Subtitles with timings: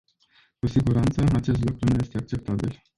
[0.59, 2.81] Cu siguranță, acest lucru nu este acceptabil.